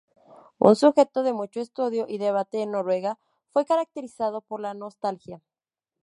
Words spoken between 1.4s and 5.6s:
estudio y debate en Noruega, fue caracterizado por la nostalgia.